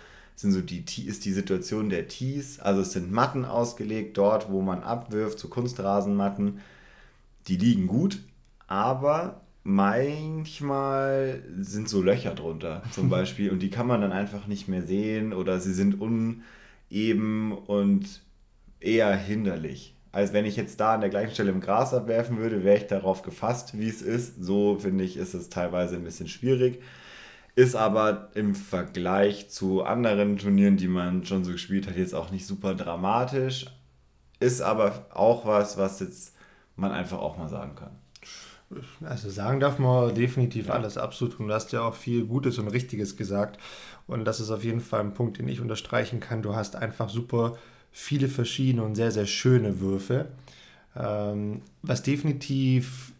[0.41, 2.61] sind so die, ist die Situation der Tees.
[2.61, 6.61] Also es sind Matten ausgelegt, dort wo man abwirft, so Kunstrasenmatten.
[7.49, 8.21] Die liegen gut,
[8.67, 14.69] aber manchmal sind so Löcher drunter zum Beispiel und die kann man dann einfach nicht
[14.69, 18.23] mehr sehen oder sie sind uneben und
[18.81, 19.95] eher hinderlich.
[20.13, 22.87] Als wenn ich jetzt da an der gleichen Stelle im Gras abwerfen würde, wäre ich
[22.87, 24.43] darauf gefasst, wie es ist.
[24.43, 26.81] So finde ich, ist es teilweise ein bisschen schwierig.
[27.61, 32.31] Ist aber im Vergleich zu anderen Turnieren, die man schon so gespielt hat, jetzt auch
[32.31, 33.67] nicht super dramatisch.
[34.39, 36.35] Ist aber auch was, was jetzt
[36.77, 37.91] man einfach auch mal sagen kann.
[39.05, 40.73] Also sagen darf man definitiv ja.
[40.73, 41.39] alles absolut.
[41.39, 43.61] Und du hast ja auch viel Gutes und Richtiges gesagt.
[44.07, 46.41] Und das ist auf jeden Fall ein Punkt, den ich unterstreichen kann.
[46.41, 47.59] Du hast einfach super
[47.93, 50.29] viele verschiedene und sehr, sehr schöne Würfe.
[50.97, 53.13] Ähm, was definitiv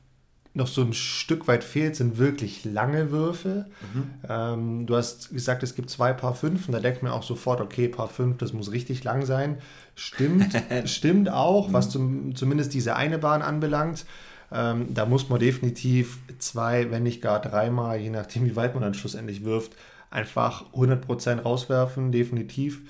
[0.53, 3.67] noch so ein Stück weit fehlt, sind wirklich lange Würfe.
[3.95, 4.05] Mhm.
[4.29, 7.61] Ähm, du hast gesagt, es gibt zwei Paar 5 und da denkt man auch sofort,
[7.61, 9.59] okay, Paar 5, das muss richtig lang sein.
[9.95, 11.73] Stimmt, stimmt auch, mhm.
[11.73, 14.07] was zum, zumindest diese eine Bahn anbelangt.
[14.53, 18.83] Ähm, da muss man definitiv zwei, wenn nicht gar dreimal, je nachdem, wie weit man
[18.83, 19.77] dann schlussendlich wirft,
[20.11, 22.81] einfach 100% rauswerfen, definitiv.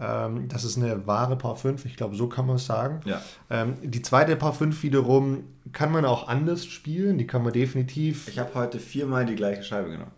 [0.00, 3.00] Ähm, das ist eine wahre Paar 5, ich glaube, so kann man es sagen.
[3.04, 3.20] Ja.
[3.50, 8.28] Ähm, die zweite Paar 5 wiederum kann man auch anders spielen, die kann man definitiv.
[8.28, 10.12] Ich habe heute viermal die gleiche Scheibe genommen.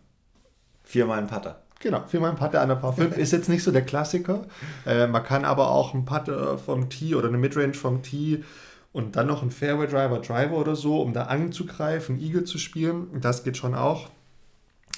[0.85, 1.63] Viermal ein Putter.
[1.81, 4.47] Genau, viermal ein Putter an der Paar 5 ist jetzt nicht so der Klassiker.
[4.85, 8.45] Äh, man kann aber auch einen Putter vom Tee oder eine Midrange vom Tee
[8.93, 13.07] und dann noch einen Fairway Driver, Driver oder so, um da anzugreifen, Eagle zu spielen.
[13.21, 14.11] Das geht schon auch.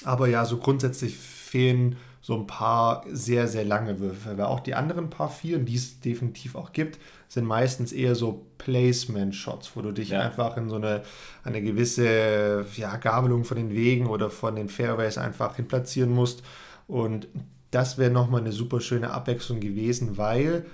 [0.03, 4.37] Aber ja, so grundsätzlich fehlen so ein paar sehr, sehr lange Würfe.
[4.37, 8.45] Weil auch die anderen paar Vieren, die es definitiv auch gibt, sind meistens eher so
[8.59, 10.21] Placement-Shots, wo du dich ja.
[10.21, 11.03] einfach in so eine,
[11.43, 16.43] eine gewisse ja, Gabelung von den Wegen oder von den Fairways einfach hinplatzieren musst.
[16.87, 17.27] Und
[17.71, 20.65] das wäre nochmal eine super schöne Abwechslung gewesen, weil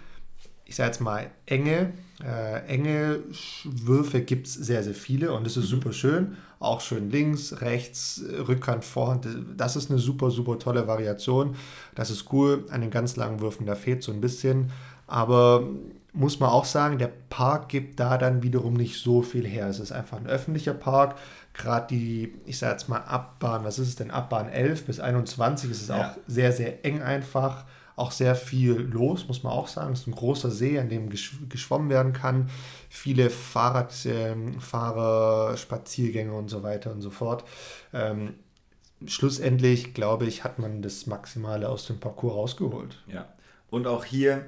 [0.65, 3.19] ich sage jetzt mal, enge, äh, enge
[3.63, 5.75] Würfe gibt es sehr, sehr viele und das ist mhm.
[5.75, 6.37] super schön.
[6.59, 9.25] Auch schön links, rechts, Rückhand, Vorhand.
[9.55, 11.55] Das ist eine super, super tolle Variation.
[11.95, 12.65] Das ist cool.
[12.69, 14.71] An den ganz langen Würfen, da fehlt so ein bisschen.
[15.07, 15.63] Aber
[16.11, 19.67] muss man auch sagen, der Park gibt da dann wiederum nicht so viel her.
[19.67, 21.15] Es ist einfach ein öffentlicher Park.
[21.53, 24.11] Gerade die, ich sage jetzt mal Abbahn, was ist es denn?
[24.11, 26.11] Abbahn 11 bis 21 ist es ja.
[26.11, 27.65] auch sehr, sehr eng einfach
[27.99, 29.93] auch sehr viel los, muss man auch sagen.
[29.93, 32.49] Es ist ein großer See, an dem geschwommen werden kann.
[32.89, 37.43] Viele Fahrradfahrer, ähm, Spaziergänge und so weiter und so fort.
[37.93, 38.35] Ähm,
[39.05, 43.01] schlussendlich, glaube ich, hat man das Maximale aus dem Parcours rausgeholt.
[43.07, 43.27] Ja.
[43.69, 44.45] Und auch hier,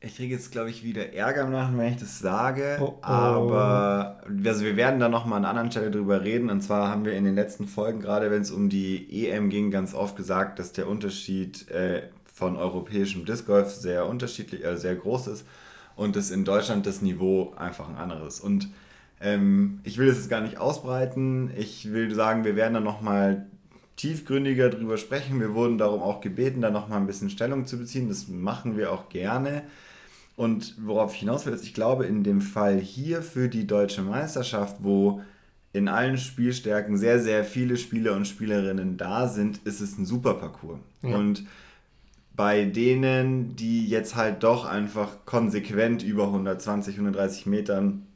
[0.00, 2.78] ich kriege jetzt, glaube ich, wieder Ärger im Nachhinein, wenn ich das sage.
[2.80, 3.02] Oh, oh.
[3.02, 6.50] Aber also wir werden da nochmal an einer anderen Stelle drüber reden.
[6.50, 9.70] Und zwar haben wir in den letzten Folgen, gerade wenn es um die EM ging,
[9.70, 12.02] ganz oft gesagt, dass der Unterschied äh,
[12.34, 15.46] von europäischem Disc Golf sehr unterschiedlich, äh, sehr groß ist
[15.96, 18.40] und dass in Deutschland das Niveau einfach ein anderes.
[18.40, 18.68] Und
[19.20, 21.50] ähm, ich will es jetzt gar nicht ausbreiten.
[21.56, 23.46] Ich will sagen, wir werden da nochmal
[23.96, 25.38] tiefgründiger drüber sprechen.
[25.38, 28.08] Wir wurden darum auch gebeten, da nochmal ein bisschen Stellung zu beziehen.
[28.08, 29.62] Das machen wir auch gerne.
[30.36, 34.02] Und worauf ich hinaus will, ist, ich glaube, in dem Fall hier für die deutsche
[34.02, 35.22] Meisterschaft, wo
[35.72, 40.34] in allen Spielstärken sehr, sehr viele Spieler und Spielerinnen da sind, ist es ein super
[40.34, 40.80] Parcours.
[41.02, 41.16] Ja.
[41.16, 41.44] Und
[42.36, 48.06] bei denen, die jetzt halt doch einfach konsequent über 120, 130 Metern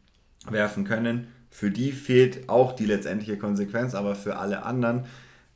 [0.49, 1.29] werfen können.
[1.51, 5.05] Für die fehlt auch die letztendliche Konsequenz, aber für alle anderen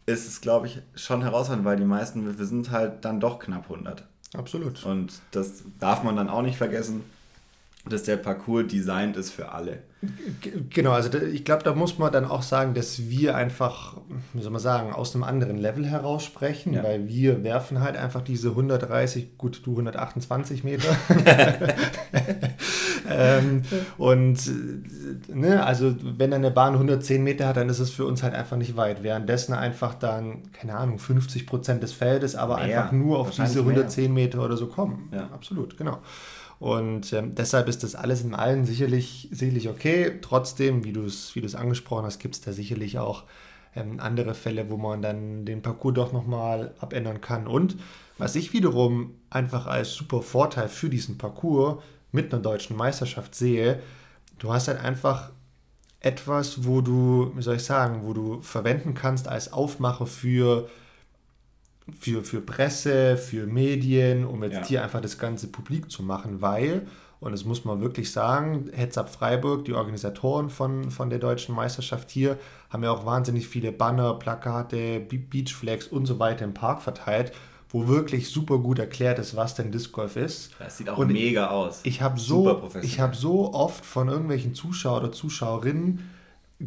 [0.06, 3.70] ist es, glaube ich, schon herausfordernd, weil die meisten Würfe sind halt dann doch knapp
[3.70, 4.04] 100.
[4.34, 4.84] Absolut.
[4.84, 7.04] Und das darf man dann auch nicht vergessen,
[7.84, 9.82] dass der Parcours designt ist für alle.
[10.70, 13.98] Genau, also ich glaube, da muss man dann auch sagen, dass wir einfach,
[14.32, 16.82] wie soll man sagen, aus einem anderen Level heraus sprechen, ja.
[16.82, 20.88] weil wir werfen halt einfach diese 130, gut, du 128 Meter.
[23.08, 23.62] ähm,
[23.96, 24.40] und
[25.28, 28.56] ne, also wenn eine Bahn 110 Meter hat, dann ist es für uns halt einfach
[28.56, 29.04] nicht weit.
[29.04, 33.60] Währenddessen einfach dann, keine Ahnung, 50 Prozent des Feldes, aber mehr, einfach nur auf diese
[33.60, 34.24] 110 mehr.
[34.24, 35.08] Meter oder so kommen.
[35.12, 35.28] Ja.
[35.32, 35.98] Absolut, genau.
[36.62, 40.20] Und ähm, deshalb ist das alles in allen sicherlich, sicherlich okay.
[40.22, 43.24] Trotzdem, wie du es wie angesprochen hast, gibt es da sicherlich auch
[43.74, 47.48] ähm, andere Fälle, wo man dann den Parcours doch nochmal abändern kann.
[47.48, 47.78] Und
[48.16, 53.80] was ich wiederum einfach als super Vorteil für diesen Parcours mit einer deutschen Meisterschaft sehe,
[54.38, 55.32] du hast halt einfach
[55.98, 60.68] etwas, wo du, wie soll ich sagen, wo du verwenden kannst als Aufmacher für
[61.98, 64.66] für, für Presse, für Medien, um jetzt ja.
[64.66, 66.86] hier einfach das Ganze publik zu machen, weil,
[67.20, 71.54] und das muss man wirklich sagen, Heads Up Freiburg, die Organisatoren von, von der deutschen
[71.54, 72.38] Meisterschaft hier,
[72.70, 77.32] haben ja auch wahnsinnig viele Banner, Plakate, Beachflags und so weiter im Park verteilt,
[77.68, 80.50] wo wirklich super gut erklärt ist, was denn Disc Golf ist.
[80.58, 81.80] Das sieht auch und mega aus.
[81.84, 86.10] Ich habe so, hab so oft von irgendwelchen Zuschauer oder Zuschauerinnen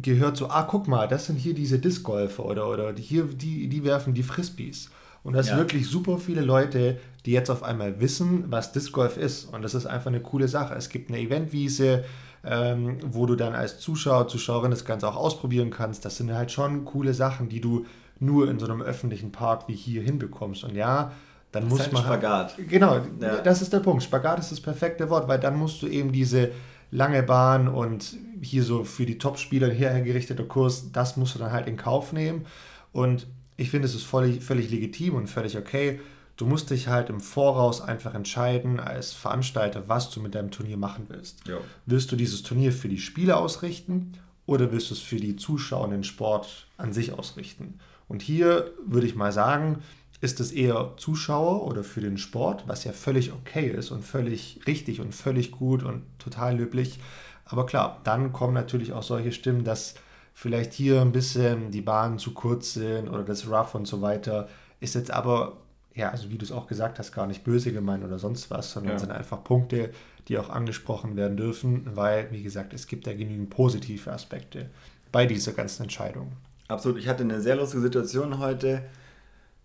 [0.02, 3.68] gehört, so, ah, guck mal, das sind hier diese Disc Golfer oder, oder hier, die,
[3.68, 4.90] die werfen die Frisbees.
[5.26, 5.56] Und das ja.
[5.56, 9.52] wirklich super viele Leute, die jetzt auf einmal wissen, was Disc Golf ist.
[9.52, 10.74] Und das ist einfach eine coole Sache.
[10.74, 12.04] Es gibt eine Eventwiese,
[12.44, 16.04] ähm, wo du dann als Zuschauer, Zuschauerin das Ganze auch ausprobieren kannst.
[16.04, 17.86] Das sind halt schon coole Sachen, die du
[18.20, 20.62] nur in so einem öffentlichen Park wie hier hinbekommst.
[20.62, 21.10] Und ja,
[21.50, 22.02] dann das muss ist halt man.
[22.04, 22.54] Spagat.
[22.68, 23.38] Genau, ja.
[23.38, 24.04] das ist der Punkt.
[24.04, 26.52] Spagat ist das perfekte Wort, weil dann musst du eben diese
[26.92, 31.66] lange Bahn und hier so für die Top-Spieler hergerichtete Kurs, das musst du dann halt
[31.66, 32.46] in Kauf nehmen.
[32.92, 36.00] Und ich finde, es ist völlig, völlig legitim und völlig okay.
[36.36, 40.76] Du musst dich halt im Voraus einfach entscheiden als Veranstalter, was du mit deinem Turnier
[40.76, 41.46] machen willst.
[41.48, 41.58] Ja.
[41.86, 44.12] Willst du dieses Turnier für die Spiele ausrichten
[44.44, 47.78] oder willst du es für die Zuschauer den Sport an sich ausrichten?
[48.06, 49.82] Und hier würde ich mal sagen,
[50.20, 54.60] ist es eher Zuschauer oder für den Sport, was ja völlig okay ist und völlig
[54.66, 57.00] richtig und völlig gut und total löblich.
[57.44, 59.94] Aber klar, dann kommen natürlich auch solche Stimmen, dass
[60.36, 64.48] vielleicht hier ein bisschen die Bahnen zu kurz sind oder das Rough und so weiter.
[64.80, 65.56] Ist jetzt aber,
[65.94, 68.70] ja, also wie du es auch gesagt hast, gar nicht böse gemeint oder sonst was,
[68.70, 68.98] sondern ja.
[68.98, 69.92] sind einfach Punkte,
[70.28, 74.68] die auch angesprochen werden dürfen, weil, wie gesagt, es gibt ja genügend positive Aspekte
[75.10, 76.32] bei dieser ganzen Entscheidung.
[76.68, 76.98] Absolut.
[76.98, 78.82] Ich hatte eine sehr lustige Situation heute.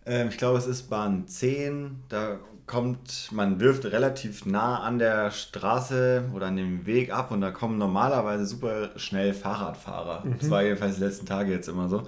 [0.06, 2.04] Ähm, ich glaube, es ist Bahn 10.
[2.10, 7.42] Da kommt, man wirft relativ nah an der Straße oder an dem Weg ab und
[7.42, 10.24] da kommen normalerweise super schnell Fahrradfahrer.
[10.26, 10.36] Mhm.
[10.40, 12.04] Das war jedenfalls die letzten Tage jetzt immer so.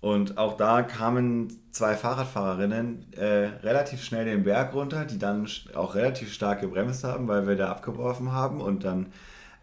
[0.00, 5.94] Und auch da kamen zwei Fahrradfahrerinnen äh, relativ schnell den Berg runter, die dann auch
[5.96, 9.06] relativ stark gebremst haben, weil wir da abgeworfen haben und dann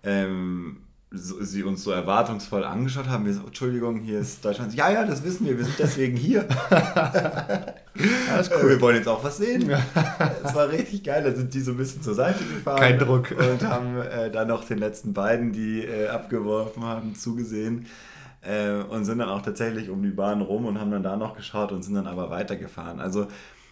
[0.03, 0.81] ähm,
[1.15, 3.25] so, sie uns so erwartungsvoll angeschaut haben.
[3.25, 4.73] Wir so, Entschuldigung, hier ist Deutschland.
[4.75, 6.47] Ja, ja, das wissen wir, wir sind deswegen hier.
[8.34, 8.69] Alles cool.
[8.69, 9.71] Wir wollen jetzt auch was sehen.
[10.43, 12.80] Es war richtig geil, da sind die so ein bisschen zur Seite gefahren.
[12.80, 13.32] Kein Druck.
[13.32, 17.88] Und haben äh, dann noch den letzten beiden, die äh, abgeworfen haben, zugesehen.
[18.41, 21.36] Äh, und sind dann auch tatsächlich um die Bahn rum und haben dann da noch
[21.36, 22.99] geschaut und sind dann aber weitergefahren.
[22.99, 23.28] Also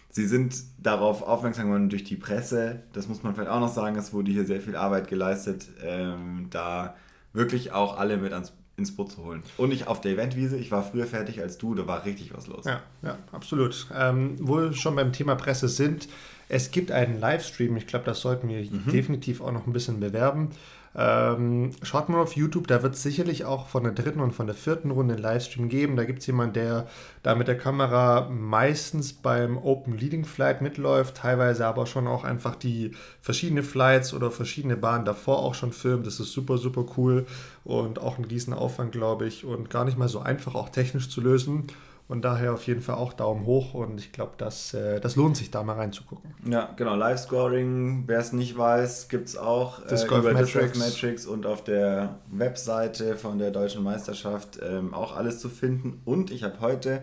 [0.08, 2.82] sie sind darauf aufmerksam geworden durch die Presse.
[2.92, 3.96] Das muss man vielleicht auch noch sagen.
[3.96, 6.94] Es wurde hier sehr viel Arbeit geleistet, ähm, da
[7.34, 9.42] wirklich auch alle mit ans, ins Boot zu holen.
[9.58, 10.56] Und nicht auf der Eventwiese.
[10.56, 12.64] Ich war früher fertig als du, da war richtig was los.
[12.64, 13.86] Ja, ja absolut.
[13.94, 16.08] Ähm, wo wir schon beim Thema Presse sind,
[16.48, 17.76] es gibt einen Livestream.
[17.76, 18.90] Ich glaube, das sollten wir mhm.
[18.90, 20.50] definitiv auch noch ein bisschen bewerben.
[20.96, 24.46] Ähm, schaut mal auf YouTube, da wird es sicherlich auch von der dritten und von
[24.46, 25.96] der vierten Runde einen Livestream geben.
[25.96, 26.86] Da gibt es jemanden, der
[27.24, 32.54] da mit der Kamera meistens beim Open Leading Flight mitläuft, teilweise aber schon auch einfach
[32.54, 36.06] die verschiedenen Flights oder verschiedene Bahnen davor auch schon filmt.
[36.06, 37.26] Das ist super, super cool
[37.64, 41.10] und auch ein riesen Aufwand, glaube ich, und gar nicht mal so einfach auch technisch
[41.10, 41.66] zu lösen.
[42.06, 45.38] Und daher auf jeden Fall auch Daumen hoch und ich glaube, das, äh, das lohnt
[45.38, 46.34] sich da mal reinzugucken.
[46.46, 46.96] Ja, genau.
[46.96, 50.78] Live-Scoring, wer es nicht weiß, gibt es auch äh, über Metrics.
[50.78, 56.02] Metrics und auf der Webseite von der Deutschen Meisterschaft ähm, auch alles zu finden.
[56.04, 57.02] Und ich habe heute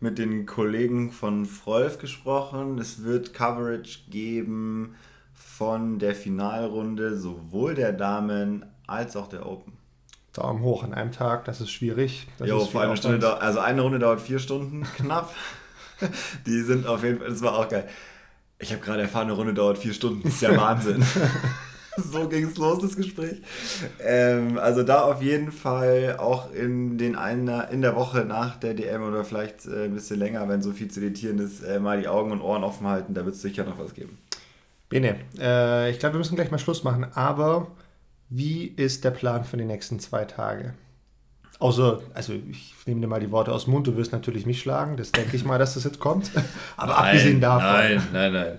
[0.00, 2.78] mit den Kollegen von Frolf gesprochen.
[2.78, 4.96] Es wird Coverage geben
[5.32, 9.81] von der Finalrunde, sowohl der Damen als auch der Open.
[10.32, 12.26] Daumen hoch an einem Tag, das ist schwierig.
[12.38, 15.34] Das jo, ist vor eine Stunde, also eine Runde dauert vier Stunden knapp.
[16.46, 17.88] Die sind auf jeden Fall, das war auch geil.
[18.58, 20.22] Ich habe gerade erfahren, eine Runde dauert vier Stunden.
[20.22, 21.04] Das ist ja Wahnsinn.
[21.96, 23.42] so ging es los, das Gespräch.
[24.00, 28.74] Ähm, also da auf jeden Fall auch in, den einer, in der Woche nach der
[28.74, 32.00] DM oder vielleicht äh, ein bisschen länger, wenn so viel zu editieren ist, äh, mal
[32.00, 34.18] die Augen und Ohren offen halten, da wird es sicher noch was geben.
[34.88, 37.68] Bene, äh, ich glaube, wir müssen gleich mal Schluss machen, aber
[38.34, 40.72] wie ist der Plan für die nächsten zwei Tage?
[41.58, 44.58] Außer, also ich nehme dir mal die Worte aus dem Mund, du wirst natürlich mich
[44.58, 46.30] schlagen, das denke ich mal, dass das jetzt kommt.
[46.78, 47.62] Aber nein, abgesehen davon.
[47.62, 48.58] Nein, nein, nein.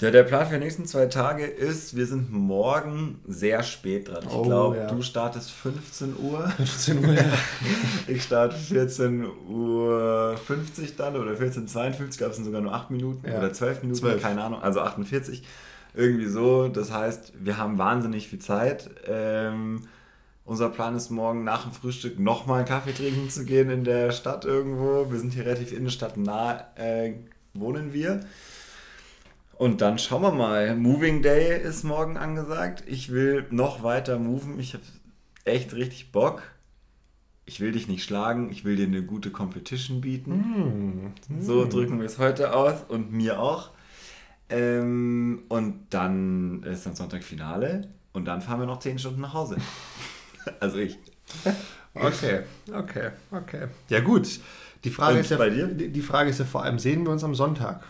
[0.00, 4.24] Der, der Plan für die nächsten zwei Tage ist, wir sind morgen sehr spät dran.
[4.26, 4.86] Ich oh, glaube, ja.
[4.86, 6.48] du startest 15 Uhr.
[6.56, 7.22] 15 Uhr, ja.
[8.08, 13.38] ich starte 14 Uhr 50 dann oder 14.52, gab es sogar nur 8 Minuten ja.
[13.38, 14.20] oder 12 Minuten, 12.
[14.20, 15.44] keine Ahnung, also 48.
[15.96, 16.68] Irgendwie so.
[16.68, 18.90] Das heißt, wir haben wahnsinnig viel Zeit.
[19.06, 19.88] Ähm,
[20.44, 24.12] unser Plan ist morgen nach dem Frühstück nochmal einen Kaffee trinken zu gehen in der
[24.12, 25.10] Stadt irgendwo.
[25.10, 27.14] Wir sind hier relativ innenstadtnah, äh,
[27.54, 28.20] wohnen wir.
[29.54, 30.76] Und dann schauen wir mal.
[30.76, 32.84] Moving Day ist morgen angesagt.
[32.86, 34.60] Ich will noch weiter moven.
[34.60, 34.84] Ich habe
[35.44, 36.42] echt richtig Bock.
[37.46, 41.14] Ich will dich nicht schlagen, ich will dir eine gute Competition bieten.
[41.28, 41.40] Mm.
[41.40, 43.70] So drücken wir es heute aus und mir auch.
[44.48, 49.34] Ähm, und dann ist dann Sonntag Finale und dann fahren wir noch 10 Stunden nach
[49.34, 49.56] Hause.
[50.60, 50.96] Also ich.
[51.92, 53.66] Okay, okay, okay.
[53.88, 54.38] Ja gut.
[54.84, 55.66] Die Frage, ist ja, bei dir?
[55.66, 57.82] Die Frage ist ja vor allem, sehen wir uns am Sonntag?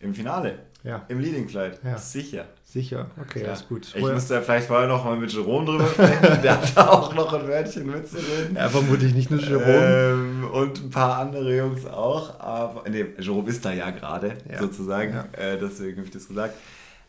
[0.00, 0.60] Im Finale?
[0.84, 1.04] Ja.
[1.08, 1.80] Im Leading Flight?
[1.82, 1.98] Ja.
[1.98, 2.46] Sicher.
[2.62, 3.54] Sicher, okay, Klar.
[3.54, 3.86] ist gut.
[3.94, 4.14] Ich Woher?
[4.14, 6.42] müsste ja vielleicht vorher noch mal mit Jerome drüber sprechen.
[6.42, 8.56] Der hat da auch noch ein Wörtchen mitzureden.
[8.56, 10.10] Ja, vermutlich nicht nur Jerome.
[10.12, 12.40] Ähm, und ein paar andere Jungs auch.
[12.40, 14.58] Aber, nee, Jerome ist da ja gerade, ja.
[14.58, 15.14] sozusagen.
[15.14, 15.28] Ja.
[15.38, 16.54] Äh, deswegen habe ich das gesagt.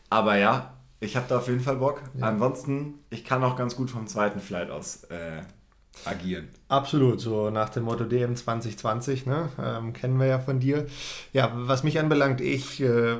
[0.08, 2.00] Aber ja, ich habe da auf jeden Fall Bock.
[2.20, 5.42] Ansonsten, ich kann auch ganz gut vom zweiten Flight aus äh,
[6.04, 6.48] agieren.
[6.68, 9.48] Absolut, so nach dem Motto DM 2020, ne?
[9.60, 10.86] Ähm, kennen wir ja von dir.
[11.32, 13.16] Ja, was mich anbelangt, ich, äh,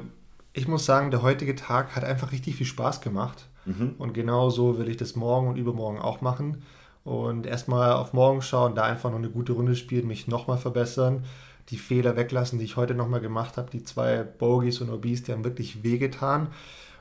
[0.56, 3.46] ich muss sagen, der heutige Tag hat einfach richtig viel Spaß gemacht.
[3.66, 3.94] Mhm.
[3.98, 6.62] Und genau so will ich das morgen und übermorgen auch machen.
[7.04, 11.24] Und erstmal auf morgen schauen, da einfach noch eine gute Runde spielen, mich nochmal verbessern,
[11.68, 13.70] die Fehler weglassen, die ich heute nochmal gemacht habe.
[13.70, 16.48] Die zwei Bogies und Obis, die haben wirklich wehgetan.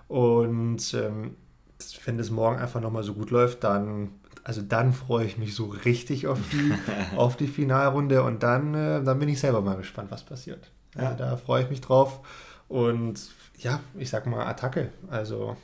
[0.09, 1.37] Und ähm,
[2.03, 4.09] wenn es morgen einfach nochmal so gut läuft, dann,
[4.43, 6.73] also dann freue ich mich so richtig auf die,
[7.15, 10.71] auf die Finalrunde und dann, äh, dann bin ich selber mal gespannt, was passiert.
[10.95, 11.03] Ja.
[11.03, 12.19] Also da freue ich mich drauf.
[12.67, 13.19] Und
[13.59, 14.89] ja, ich sag mal Attacke.
[15.09, 15.55] Also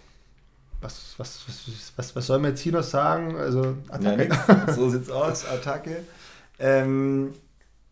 [0.82, 3.36] was, was, was, was, was soll man jetzt hier noch sagen?
[3.36, 4.30] Also Attacke.
[4.30, 6.04] Ja, so sieht's aus, Attacke.
[6.60, 7.34] Ähm,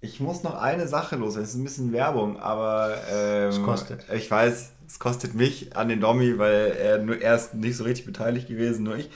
[0.02, 1.36] ich muss noch eine Sache los.
[1.36, 4.06] Es ist ein bisschen Werbung, aber ähm, kostet.
[4.14, 8.06] ich weiß, es kostet mich an den Domi, weil er nur erst nicht so richtig
[8.06, 9.10] beteiligt gewesen, nur ich.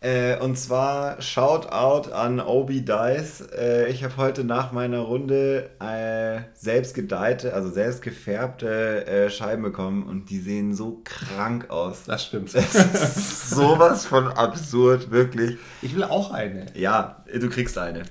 [0.00, 3.48] Äh, und zwar Shoutout an Obi Dice.
[3.52, 9.62] Äh, ich habe heute nach meiner Runde äh, selbst gedeihte, also selbst gefärbte äh, Scheiben
[9.62, 12.04] bekommen und die sehen so krank aus.
[12.04, 12.54] Das stimmt.
[12.54, 15.58] Das ist sowas von absurd, wirklich.
[15.82, 16.66] Ich will auch eine.
[16.74, 18.04] Ja, du kriegst eine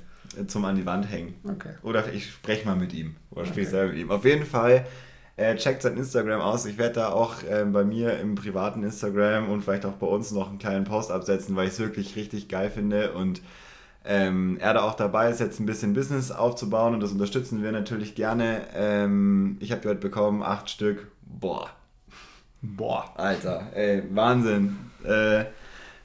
[0.47, 1.35] zum an die Wand hängen.
[1.43, 1.73] Okay.
[1.81, 3.15] Oder ich spreche mal mit ihm.
[3.31, 3.49] Oder okay.
[3.49, 4.11] sprich selber mit ihm.
[4.11, 4.85] Auf jeden Fall
[5.37, 6.65] äh, checkt sein Instagram aus.
[6.65, 10.31] Ich werde da auch äh, bei mir im privaten Instagram und vielleicht auch bei uns
[10.31, 13.41] noch einen kleinen Post absetzen, weil ich es wirklich richtig geil finde und
[14.03, 17.71] ähm, er da auch dabei ist, jetzt ein bisschen Business aufzubauen und das unterstützen wir
[17.71, 18.61] natürlich gerne.
[18.73, 21.07] Ähm, ich habe gehört bekommen, acht Stück.
[21.21, 21.69] Boah.
[22.61, 23.13] Boah.
[23.15, 24.77] Alter, ey, Wahnsinn.
[25.03, 25.45] Äh,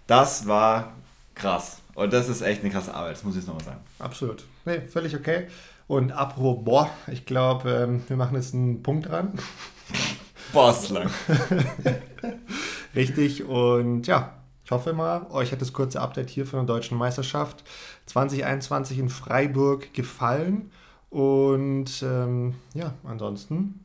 [0.09, 0.93] das war
[1.35, 1.79] krass.
[1.95, 3.81] Und das ist echt eine krasse Arbeit, das muss ich jetzt nochmal sagen.
[3.99, 4.45] Absolut.
[4.65, 5.47] Nee, völlig okay.
[5.93, 9.35] Und apropos, ich glaube, ähm, wir machen jetzt einen Punkt dran.
[10.55, 11.11] Bosslang.
[12.95, 14.33] Richtig, und ja,
[14.65, 17.63] ich hoffe mal, euch hat das kurze Update hier von der Deutschen Meisterschaft
[18.07, 20.71] 2021 in Freiburg gefallen.
[21.11, 23.85] Und ähm, ja, ansonsten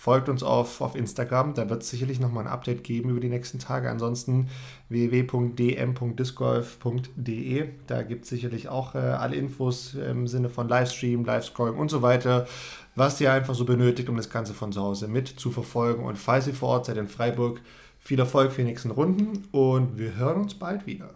[0.00, 3.28] Folgt uns auf, auf Instagram, da wird es sicherlich nochmal ein Update geben über die
[3.28, 3.90] nächsten Tage.
[3.90, 4.48] Ansonsten
[4.90, 11.90] www.dm.discgolf.de, da gibt es sicherlich auch äh, alle Infos im Sinne von Livestream, Livescrolling und
[11.90, 12.46] so weiter,
[12.94, 16.04] was ihr einfach so benötigt, um das Ganze von zu Hause mit zu verfolgen.
[16.04, 17.60] Und falls ihr vor Ort seid in Freiburg,
[17.98, 21.10] viel Erfolg für die nächsten Runden und wir hören uns bald wieder.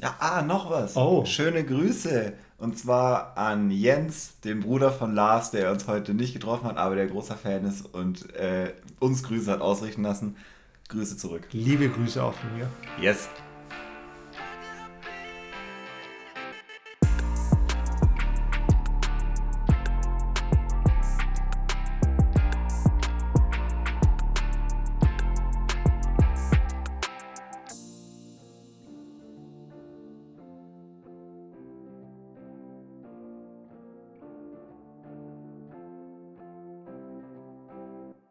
[0.00, 0.96] Ja, ah, noch was.
[0.96, 1.24] Oh.
[1.24, 2.32] Schöne Grüße.
[2.58, 6.94] Und zwar an Jens, den Bruder von Lars, der uns heute nicht getroffen hat, aber
[6.94, 10.36] der großer Fan ist und äh, uns Grüße hat ausrichten lassen.
[10.88, 11.48] Grüße zurück.
[11.52, 12.68] Liebe Grüße auch von mir.
[13.00, 13.28] Yes.